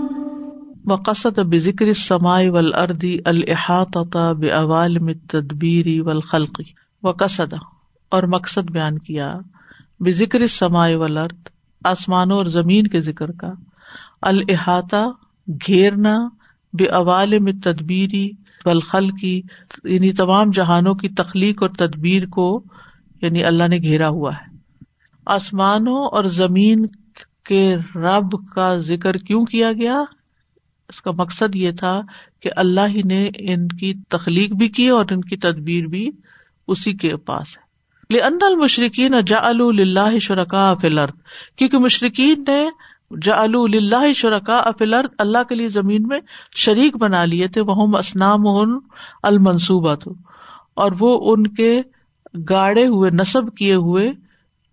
وقصد 0.85 1.39
بذكر 1.39 1.87
السماء 1.87 2.47
والأرض 2.47 3.03
الإحاطة 3.03 4.33
بأوالم 4.33 5.07
التدبير 5.07 6.07
والخلق. 6.07 6.61
وقصد 7.03 7.53
اور 8.09 8.23
مقصد 8.23 8.71
بیان 8.71 8.97
کیا 8.97 9.39
بذکر 9.99 10.41
السماء 10.41 10.93
والارض 10.93 11.49
آسمانوں 11.83 12.37
اور 12.37 12.45
زمین 12.45 12.87
کے 12.87 13.01
ذکر 13.01 13.31
کا. 13.31 13.53
الحاطہ 14.21 15.11
گھیرنا 15.47 16.29
بے 16.73 16.85
اوالم 16.85 17.59
تدبیری 17.63 18.31
بلخل 18.65 19.07
کی 19.07 19.41
یعنی 19.83 20.13
تمام 20.13 20.51
جہانوں 20.51 20.95
کی 20.95 21.09
تخلیق 21.09 21.61
اور 21.61 21.69
تدبیر 21.69 22.25
کو 22.25 22.63
یعنی 23.21 23.43
اللہ 23.43 23.67
نے 23.67 23.77
گھیرا 23.77 24.07
ہوا 24.07 24.35
ہے۔ 24.35 24.57
آسمانوں 25.25 26.05
اور 26.05 26.23
زمین 26.23 26.85
کے 27.45 27.75
رب 27.95 28.53
کا 28.55 28.77
ذکر 28.77 29.17
کیوں 29.17 29.43
کیا 29.43 29.71
گیا؟ 29.71 29.99
اس 30.89 31.01
کا 31.01 31.11
مقصد 31.17 31.55
یہ 31.55 31.71
تھا 31.71 32.01
کہ 32.41 32.49
اللہ 32.55 32.87
ہی 32.89 33.01
نے 33.05 33.29
ان 33.39 33.67
کی 33.67 33.93
تخلیق 34.09 34.51
بھی 34.51 34.67
کی 34.67 34.87
اور 34.87 35.05
ان 35.11 35.21
کی 35.21 35.37
تدبیر 35.37 35.85
بھی 35.85 36.09
اسی 36.67 36.93
کے 36.93 37.17
پاس 37.17 37.57
ہے۔ 37.57 37.63
ان 38.21 38.37
المشرقین 38.41 39.15
جا 39.27 39.37
اللہ 39.43 40.19
شرکا 40.19 40.73
فلر 40.73 41.05
کیونکہ 41.55 41.77
مشرقین 41.77 42.43
نے 42.47 42.69
جا 43.21 43.35
اللہ 43.41 44.13
شرکا 44.13 44.57
افلر 44.57 45.05
اللہ 45.17 45.43
کے 45.49 45.55
لیے 45.55 45.69
زمین 45.69 46.03
میں 46.07 46.19
شریک 46.55 46.97
بنا 46.97 47.25
لیے 47.25 47.47
تھے 47.47 47.61
وہ 47.61 47.97
اسنام 47.97 48.47
المنصوبہ 49.23 49.95
تو 49.95 50.11
اور 50.73 50.91
وہ 50.99 51.33
ان 51.33 51.47
کے 51.47 51.81
گاڑے 52.49 52.87
ہوئے، 52.87 53.11
نصب 53.11 53.55
کیے 53.57 53.75
ہوئے 53.75 54.11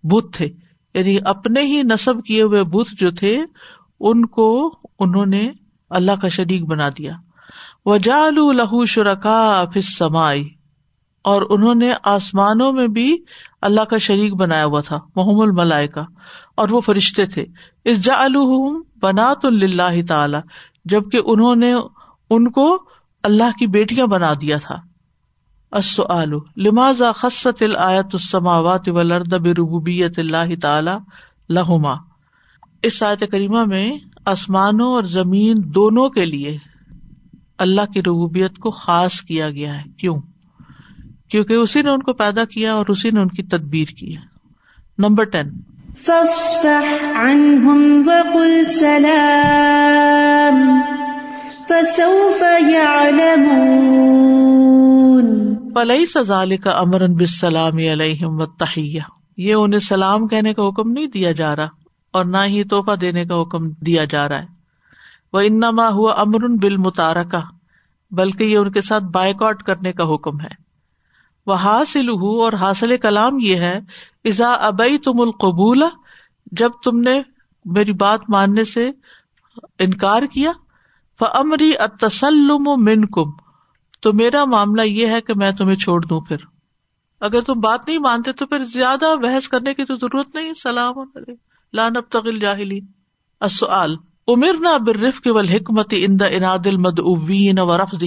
بت 0.03 0.33
تھے۔ 0.33 0.49
یعنی 0.93 1.17
اپنے 1.25 1.61
ہی 1.61 1.81
نصب 1.83 2.23
کیے 2.25 2.41
ہوئے 2.41 2.63
بت 2.63 2.99
جو 2.99 3.11
تھے، 3.11 3.41
ان 3.99 4.25
کو 4.25 4.73
انہوں 4.99 5.25
نے 5.25 5.49
اللہ 5.89 6.11
کا 6.21 6.27
شریک 6.27 6.65
بنا 6.65 6.89
دیا۔ 6.89 7.11
وہ 7.85 7.97
جا 7.97 8.29
لہو 8.29 8.85
شرکا 8.85 9.63
فس 9.73 9.97
سمائی 9.97 10.49
اور 11.23 11.41
انہوں 11.49 11.75
نے 11.75 11.91
آسمانوں 12.03 12.71
میں 12.71 12.87
بھی 12.87 13.17
اللہ 13.61 13.81
کا 13.81 13.97
شریک 13.97 14.33
بنایا 14.33 14.65
ہوا 14.65 14.81
تھا 14.81 14.99
محم 15.15 15.39
الملائے 15.39 15.87
کا 15.87 16.05
اور 16.55 16.69
وہ 16.69 16.81
فرشتے 16.81 17.25
تھے۔ 17.25 17.45
اس 17.85 18.03
جا 18.03 18.27
بنا 19.01 19.33
تو 19.33 19.47
اللہ 19.47 20.05
تعالی، 20.07 20.37
جبکہ 20.85 21.19
انہوں 21.25 21.55
نے 21.55 21.73
ان 22.29 22.51
کو 22.51 22.83
اللہ 23.23 23.57
کی 23.59 23.67
بیٹیاں 23.67 24.07
بنا 24.07 24.33
دیا 24.41 24.57
تھا۔ 24.57 24.75
لمازا 26.57 27.11
خست 27.11 27.63
الآت 27.63 28.09
السماوات 28.13 28.89
ولرد 28.89 29.33
بربوبیت 29.33 30.19
اللہ 30.19 30.59
تعالی 30.61 30.91
لہما؟ 31.49 31.91
اس 32.83 33.03
آیت 33.03 33.23
کریمہ 33.31 33.65
میں 33.65 33.97
آسمانوں 34.25 34.91
اور 34.91 35.03
زمین 35.03 35.57
دونوں 35.57 36.09
کے 36.09 36.25
لیے 36.25 36.57
اللہ 37.57 37.93
کی 37.93 37.99
ربوبیت 37.99 38.57
کو 38.57 38.71
خاص 38.71 39.21
کیا 39.21 39.49
گیا 39.49 39.77
ہے۔ 39.77 39.83
کیوں؟ 39.97 40.21
کیونکہ 41.29 41.53
اسی 41.53 41.81
نے 41.81 41.89
ان 41.89 42.03
کو 42.03 42.13
پیدا 42.13 42.45
کیا 42.45 42.73
اور 42.73 42.85
اسی 42.87 43.09
نے 43.09 43.19
ان 43.19 43.27
کی 43.27 43.43
تدبیر 43.43 43.87
کی 43.87 44.15
نمبر 44.97 45.23
ٹین 45.23 45.49
فسوف 51.69 52.43
يعلمون. 52.69 53.51
فلئی 55.73 56.05
سزال 56.05 56.57
کا 56.57 56.71
امرن 56.71 57.13
بسلام 57.13 57.77
علیہم 57.77 58.41
و 58.41 58.45
تحیہ 58.45 59.01
یہ 59.37 59.53
انہیں 59.53 59.79
سلام 59.79 60.27
کہنے 60.27 60.53
کا 60.53 60.67
حکم 60.67 60.91
نہیں 60.91 61.07
دیا 61.07 61.31
جا 61.31 61.55
رہا 61.55 61.67
اور 62.13 62.25
نہ 62.25 62.37
ہی 62.45 62.63
توحفہ 62.63 62.95
دینے 62.95 63.25
کا 63.25 63.41
حکم 63.41 63.69
دیا 63.69 64.05
جا 64.05 64.29
رہا 64.29 64.39
ہے۔ 64.39 64.45
وہ 65.33 65.39
انما 65.39 65.87
ہوا 65.87 66.13
امر 66.17 66.47
بال 66.61 66.77
متارکا 66.77 67.41
بلکہ 68.11 68.43
یہ 68.43 68.57
ان 68.57 68.71
کے 68.71 68.81
ساتھ 68.81 69.03
بائک 69.03 69.43
آؤٹ 69.43 69.63
کرنے 69.63 69.93
کا 69.93 70.03
حکم 70.03 70.41
ہے۔ 70.41 70.70
وہ 71.47 71.53
حاصل 71.53 72.09
اور 72.09 72.53
حاصل 72.53 72.97
کلام 72.97 73.39
یہ 73.39 73.55
ہے 73.55 73.77
ازا 74.23 74.51
ابئی 74.53 74.97
تم 74.97 75.21
القبول، 75.21 75.83
جب 76.51 76.71
تم 76.83 76.99
نے 76.99 77.21
میری 77.65 77.93
بات 77.93 78.29
ماننے 78.29 78.63
سے 78.63 78.89
انکار 79.79 80.21
کیا 80.33 80.51
فمری 81.19 81.71
اتسلم 81.79 82.67
و 82.67 82.75
من 82.77 83.05
کم 83.05 83.31
تو 83.99 84.13
میرا 84.13 84.45
معاملہ 84.45 84.81
یہ 84.81 85.07
ہے 85.07 85.21
کہ 85.21 85.33
میں 85.33 85.51
تمہیں 85.51 85.75
چھوڑ 85.75 86.01
دوں 86.05 86.19
پھر۔ 86.19 86.37
اگر 87.21 87.41
تم 87.41 87.59
بات 87.59 87.87
نہیں 87.87 87.99
مانتے 87.99 88.31
تو 88.33 88.45
پھر 88.45 88.63
زیادہ 88.63 89.15
بحث 89.15 89.47
کرنے 89.47 89.73
کی 89.73 89.85
تو 89.85 89.95
ضرورت 89.95 90.35
نہیں، 90.35 90.53
سلام 90.53 90.93
لان 91.73 91.97
اب 91.97 92.03
تغل 92.09 92.39
جاہلی 92.39 92.79
اصل 93.41 93.95
امر 94.27 94.59
نہ 94.59 94.77
برف 94.77 95.19
کے 95.19 95.31
ول 95.31 95.49
حکمت 95.49 95.93
ان 95.97 96.19
دا 96.19 96.25
اناد 96.25 96.65
المد 96.65 96.99
اوین 96.99 97.59
و 97.59 97.77
رفظ 97.77 98.03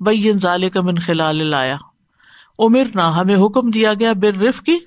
بین 0.00 0.38
ظال 0.38 0.68
کا 0.70 0.80
من 0.80 0.96
خلال 0.96 1.46
لایا 1.46 1.76
امر 2.58 2.84
نہ 2.94 3.02
ہمیں 3.02 3.36
حکم 3.36 3.70
دیا 3.70 3.94
گیا 3.94 4.12
برف 4.12 4.60
کی، 4.60 4.78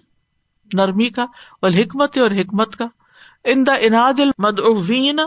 نرمی 0.73 1.09
کا 1.09 1.25
ول 1.61 1.75
حکمت 1.75 2.17
اور 2.17 2.31
حکمت 2.31 2.75
کا۔ 2.75 2.85
ان 3.43 3.65
دا 3.67 3.73
اناد 3.73 4.19
المد 4.19 4.59
اوین 4.59 5.19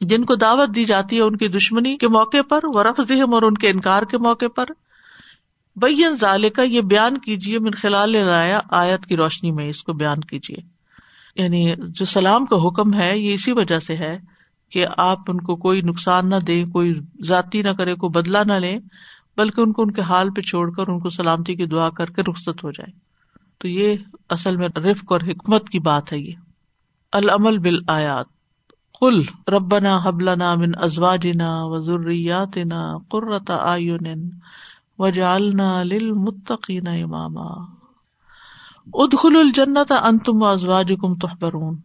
جن 0.00 0.24
کو 0.24 0.34
دعوت 0.34 0.74
دی 0.74 0.84
جاتی 0.84 1.16
ہے 1.16 1.20
ان 1.20 1.36
کی 1.36 1.48
دشمنی 1.48 1.96
کے 1.96 2.08
موقع 2.08 2.42
پر 2.48 2.60
و 2.64 2.82
رفظ 2.82 3.10
اور 3.10 3.42
ان 3.42 3.54
کے 3.54 3.68
انکار 3.68 4.02
کے 4.02 4.18
موقع 4.18 4.48
پر۔ 4.56 4.64
بین 5.76 6.16
ظال 6.16 6.48
کا 6.48 6.62
یہ 6.62 6.80
بیان 6.80 7.18
کیجیے 7.18 7.58
من 7.58 7.70
خلال 7.70 8.12
لایا 8.12 8.60
آیت 8.70 9.06
کی 9.06 9.16
روشنی 9.16 9.50
میں 9.50 9.68
اس 9.68 9.82
کو 9.82 9.92
بیان 9.92 10.20
کیجیے 10.20 10.56
یعنی 11.42 11.74
جو 11.78 12.04
سلام 12.04 12.46
کا 12.46 12.56
حکم 12.56 12.94
ہے، 12.94 13.18
یہ 13.18 13.34
اسی 13.34 13.52
وجہ 13.52 13.78
سے 13.78 13.96
ہے 13.96 14.18
کہ 14.70 14.86
آپ 14.96 15.18
ان 15.28 15.40
کو 15.40 15.56
کوئی 15.56 15.82
نقصان 15.82 16.30
نہ 16.30 16.36
دیں، 16.46 16.64
کوئی 16.64 17.00
ذاتی 17.24 17.62
نہ 17.62 17.70
کرے، 17.70 17.94
کوئی 17.94 18.10
بدلا 18.10 18.42
نہ 18.44 18.52
لیں۔ 18.52 18.78
بلکہ 19.36 19.60
ان 19.60 19.72
کو 19.72 19.82
ان 19.82 19.90
کے 19.90 20.02
حال 20.02 20.30
پہ 20.30 20.40
چھوڑ 20.40 20.70
کر 20.70 20.88
ان 20.88 21.00
کو 21.00 21.10
سلامتی 21.10 21.54
کی 21.54 21.66
دعا 21.66 21.90
کر 21.90 22.10
کے 22.10 22.22
رخصت 22.22 22.64
ہو 22.64 22.70
جائے۔ 22.70 23.10
تو 23.58 23.68
یہ 23.68 23.96
اصل 24.28 24.56
میں 24.56 24.68
رفق 24.68 25.12
اور 25.12 25.20
حکمت 25.20 25.68
کی 25.68 25.78
بات 25.78 26.12
ہے 26.12 26.18
یہ۔ 26.18 26.34
العمل 27.12 27.58
بال 27.58 27.78
آیات 27.88 28.26
کل 29.00 29.22
ربنا 29.48 30.00
حبلنا 30.04 30.54
من 30.54 30.70
ازواجنا 30.82 31.64
وزریاتنا 31.64 32.96
قرۃ 33.08 33.50
آئین 33.50 34.30
وجعلنا 34.98 35.82
للمتقین 35.82 36.86
اماما۔ 36.86 37.64
ادخل 38.94 39.36
الجنت 39.36 39.92
ان 40.02 40.18
تم 40.18 40.42
ازواج 40.42 40.92
کم 41.00 41.14
تحبرون۔ 41.14 41.76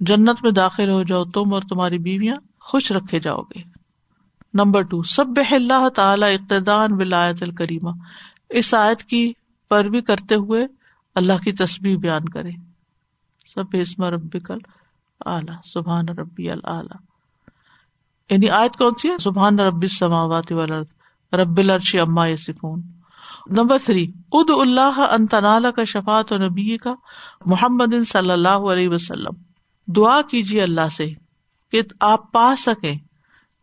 جنت 0.00 0.42
میں 0.42 0.50
داخل 0.50 0.90
ہو 0.90 1.02
جاؤ 1.02 1.24
تم 1.24 1.54
اور 1.54 1.62
تمہاری 1.68 1.98
بیویاں، 1.98 2.36
خوش 2.60 2.92
رکھے 2.92 3.20
جاؤ 3.20 3.40
گے۔ 3.40 3.83
نمبر 4.54 4.82
ٹو 4.82 5.02
سب 5.02 5.24
اللہ 5.50 5.88
تعالی 5.88 6.34
اقتدان 6.34 6.92
ولایت 6.92 7.42
الکریمہ۔ 7.42 7.90
اس 8.50 8.74
آیت 8.74 9.02
کی 9.02 9.32
پیروی 9.70 10.00
کرتے 10.00 10.34
ہوئے 10.34 10.66
اللہ 11.14 11.32
کی 11.32 11.52
تصویر 11.52 11.96
بیان 11.96 12.28
کرے 12.28 12.50
سب 13.54 13.64
اسم 13.72 14.04
ربی 14.04 14.40
کل 14.40 14.58
اعلی 15.26 15.52
سبحان 15.74 16.08
ربی 16.08 16.50
العلی 16.50 16.96
یعنی 18.30 18.50
آیت 18.50 18.76
کون 18.76 18.92
سی 19.02 19.08
ہے؟ 19.08 19.18
سبحان 19.18 19.60
ربی 19.60 19.86
سماوات 19.86 20.52
والارض، 20.52 20.86
رب 21.34 21.58
العرش 21.58 21.94
اما 21.94 22.28
یسفون 22.28 22.82
نمبر 23.46 23.78
تھری 23.84 24.12
اد 24.32 24.50
اللہ 24.50 25.06
انتنالا 25.10 25.70
کا 25.70 25.84
شفات 25.84 26.32
و 26.32 26.36
نبی 26.38 26.76
کا، 26.76 26.94
محمد 27.46 27.94
صلی 28.06 28.30
اللہ 28.30 28.48
علیہ 28.48 28.88
وسلم۔ 28.88 29.32
دعا 29.86 30.22
کیجیے 30.22 30.62
اللہ 30.62 30.88
سے 30.96 31.06
کہ 31.72 31.82
آپ 32.00 32.32
پا 32.32 32.54
سکیں۔ 32.58 32.98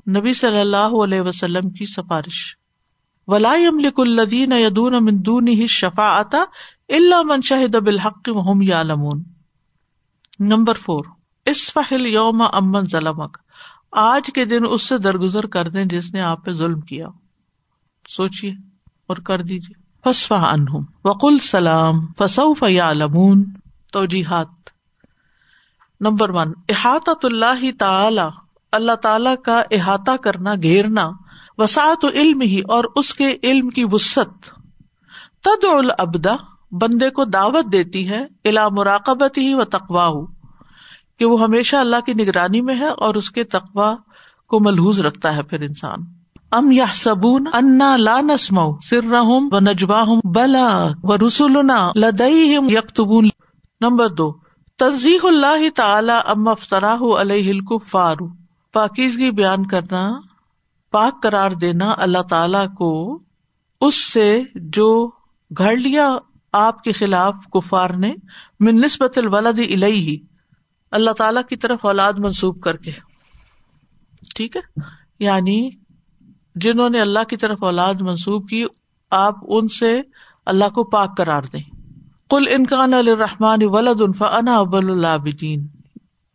نبی 0.10 0.34
صلی 0.34 0.60
اللہ 0.60 1.04
علیہ 1.04 1.22
وسلم 1.22 1.70
کی 1.70 1.86
سفارش۔ 1.86 2.56
ولا 3.28 3.56
لک 3.56 4.00
الدین 4.00 4.52
یدون 4.52 5.06
مندون 5.06 5.48
ہی 5.48 5.68
شفا 5.68 6.18
آتا 6.20 6.38
اللہ 6.90 7.22
من 7.24 7.42
شاہد 7.42 7.76
بالحق 7.76 8.28
وهم 8.28 8.62
یعلمون 8.62 9.24
نمبر 10.40 10.74
فور 10.76 11.04
اس 11.46 11.74
فہل 11.74 12.18
امن 12.54 12.88
ظلمک۔ 12.88 13.38
آج 13.92 14.32
کے 14.36 14.46
دن 14.46 14.64
اس 14.70 14.82
سے 14.84 14.98
درگزر 14.98 15.46
کر 15.46 15.70
دیں 15.70 15.86
جس 15.86 16.14
نے 16.14 16.22
آپ 16.22 16.46
پہ 16.46 16.52
ظلم 16.52 16.82
کیا۔ 16.82 17.08
سوچیے 18.10 18.52
اور 19.08 19.18
کر 19.18 19.42
دیجیے 19.42 19.82
فسفا 20.04 20.50
انہم 20.52 20.84
وقل 21.06 21.40
سلام، 21.40 21.94
فسوف 22.18 22.64
یعلمون 22.68 23.44
توجیحات۔ 23.94 24.48
نمبر 26.02 26.30
ون، 26.30 26.54
احاطۃ 26.70 27.20
اللہ 27.24 27.72
تعالی۔ 27.80 28.51
اللہ 28.72 28.96
تعالی 29.02 29.30
کا 29.46 29.62
احاطہ 29.72 30.16
کرنا، 30.24 30.54
گھیرنا، 30.56 31.10
وسعت 31.58 32.06
علم 32.14 32.42
ہی 32.42 32.60
اور 32.60 32.84
اس 32.96 33.14
کے 33.14 33.36
علم 33.44 33.70
کی 33.70 33.84
وسط 33.92 34.46
تد 35.44 35.64
العبدا 35.64 36.36
بندے 36.72 37.10
کو 37.10 37.26
دعوت 37.26 37.72
دیتی 37.72 38.10
ہے 38.10 38.26
الا 38.46 38.68
مراقبت 38.70 39.38
ہی 39.38 39.54
و 39.54 39.64
تقوا 39.64 40.08
ہو 40.08 40.26
کہ 41.20 41.26
وہ 41.26 41.42
ہمیشہ 41.42 41.76
اللہ 41.76 41.96
کی 42.06 42.14
نگرانی 42.14 42.62
میں 42.62 42.76
ہے 42.76 42.88
اور 42.88 43.16
اس 43.16 43.32
کے 43.32 43.44
تقوا 43.44 43.96
کو 44.48 44.60
ملحوظ 44.60 45.00
رکھتا 45.00 45.36
ہے 45.36 45.44
پھر 45.44 45.62
انسان۔ 45.62 46.00
ام 46.52 46.72
یا 46.72 46.86
سبون 46.94 47.48
انا 47.54 47.98
لا 47.98 48.22
نسم 48.22 48.60
سر 48.90 49.14
و 49.52 49.60
نجوا 49.60 50.02
ہوں 50.02 50.22
بلا 50.36 50.88
و 51.04 51.28
رسولنا 51.28 51.92
لدئی 51.96 52.58
یکتبون۔ 52.68 53.30
نمبر 53.82 54.10
دو 54.10 54.34
تزیح 54.78 55.20
اللہ 55.24 55.70
تعالی 55.76 56.14
ام 56.26 56.48
افطراہ 56.48 57.04
علیہ 57.22 57.52
الکفار۔ 57.52 58.16
پاکیزگی 58.74 59.32
بیان 59.32 59.66
کرنا، 59.66 60.12
پاک 60.92 61.22
قرار 61.22 61.52
دینا 61.52 61.94
اللہ 61.98 62.22
تعالی 62.22 62.76
کو، 62.78 63.20
اس 63.82 64.12
سے 64.12 64.42
جو 64.56 65.08
گھڑ 65.58 65.76
لیا 65.76 66.10
آپ 66.54 66.84
کے 66.84 66.92
خلاف 66.92 67.34
کفار 67.54 67.90
نے، 67.90 68.14
من 68.60 68.76
نسبت 68.76 69.18
الولد 69.18 69.60
الیہ، 69.60 70.18
اللہ 70.92 71.12
تعالی 71.12 71.40
کی 71.50 71.56
طرف 71.56 71.80
اولاد 71.82 72.14
منسوب 72.18 72.62
کر 72.62 72.78
کے۔ 72.78 72.92
ٹھیک 74.36 74.58
ہے؟ 74.58 74.82
یعنی 75.20 75.70
جنہوں 76.56 76.90
نے 76.90 77.02
اللہ 77.02 77.24
کی 77.24 77.38
طرف 77.38 77.64
اولاد 77.64 77.94
منسوب 77.94 78.50
کی، 78.50 78.66
آپ 79.12 79.36
ان 79.48 79.68
سے 79.68 80.02
اللہ 80.46 80.70
کو 80.70 80.84
پاک 80.84 81.18
کرار 81.18 81.42
دیں۔ 81.54 81.76
کل 82.30 82.44
انکان 82.50 82.94
الرحمان 82.94 83.60
ولد 83.62 84.02
انا 84.20 84.58
ابل 84.58 84.92
اللہ 84.92 85.28
یہ 85.28 85.58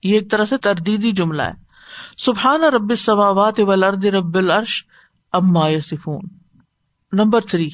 ایک 0.02 0.30
طرح 0.30 0.44
سے 0.44 0.56
تردیدی 0.56 1.12
جملہ 1.12 1.42
ہے۔ 1.42 1.65
سبحان 2.18 2.62
رب 2.64 2.94
سماوات 2.94 3.60
ولرد 3.60 4.04
رب 4.04 4.36
العرش 4.36 4.84
اما 5.32 5.66
سفون 5.82 6.20
نمبر 7.12 7.40
تھری، 7.40 7.68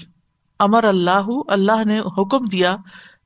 امر 0.58 0.84
اللہ 0.84 1.28
اللہ 1.48 1.84
نے 1.86 2.00
حکم 2.00 2.44
دیا 2.44 2.76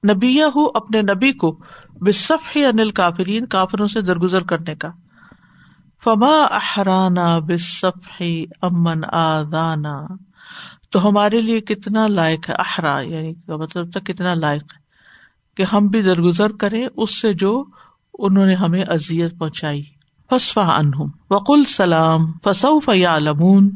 نبی 0.09 0.43
اپنے 0.75 1.03
نبی 1.03 1.33
کو 1.33 1.59
بصف 2.01 2.51
انل 2.55 2.91
کافرین 2.91 3.47
کافروں 3.47 3.89
سے 3.89 4.01
درگزر 4.01 4.43
کرنے 4.43 4.75
کا۔ 4.75 4.89
فما 6.05 6.37
احرانا 6.51 7.39
بصف 7.39 8.23
امن 8.63 9.01
آدانا 9.13 10.07
تو 10.91 11.09
ہمارے 11.09 11.39
لیے 11.39 11.61
کتنا 11.61 12.07
لائق 12.07 12.51
ہے 12.51 12.55
احرا 12.55 13.01
یعنی 13.01 13.33
مطلب 13.49 13.93
تھا 13.93 14.01
کتنا 14.01 14.35
لائق 14.35 14.63
ہے 14.63 14.79
کہ 15.57 15.63
ہم 15.63 15.87
بھی 15.87 16.03
درگزر 16.03 16.53
کریں، 16.53 16.87
اس 16.97 17.15
سے 17.15 17.33
جو 17.35 17.65
انہوں 18.19 18.47
نے 18.47 18.55
ہمیں 18.55 18.85
ازیت 18.89 19.39
پہنچائی۔ 19.39 19.96
فسفا 20.31 20.77
انہم 20.77 21.09
وقل 21.31 21.65
سلام، 21.65 22.33
فسوف 22.45 22.91
یعلمون۔ 22.95 23.71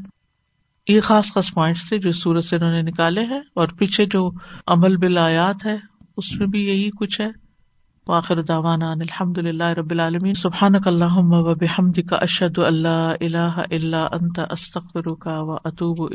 یہ 0.89 1.01
خاص 1.01 1.33
خاص 1.33 1.53
پوائنٹس 1.55 1.89
تھے 1.89 1.99
جو 1.99 2.13
سورج 2.13 2.45
سے 2.45 2.57
انہوں 2.57 2.73
نے 2.73 2.83
نکالے 2.83 3.25
ہیں 3.25 3.41
اور 3.55 3.69
پیچھے 3.69 4.07
جو 4.07 4.31
عمل 4.67 4.97
بلایات 4.97 5.67
ہے، 5.67 5.77
اس 6.17 6.37
میں 6.37 6.47
بھی 6.47 6.67
یہی 6.67 6.91
کچھ 6.91 7.21
ہے۔ 7.21 7.29
واخر 8.09 8.43
داوانا 8.43 8.91
الحمد 8.91 9.39
للہ 9.39 9.65
رب 9.65 9.91
العالمین۔ 9.91 10.35
سبحان 10.35 10.73
اللہ 10.87 11.15
و 11.15 11.55
بحمد 11.55 11.99
کا 12.11 12.17
اشد 12.17 12.59
اللہ 12.59 13.13
اللہ 13.21 13.63
اللہ 13.71 13.97
انت 13.97 14.41
استخر 14.51 15.15
کا 15.15 15.41
و 15.41 15.55
اطوب 15.55 16.09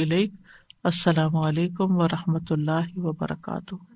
السلام 0.84 1.36
علیکم 1.36 1.98
و 1.98 2.08
رحمۃ 2.08 2.46
اللہ 2.50 2.98
وبرکاتہ۔ 2.98 3.95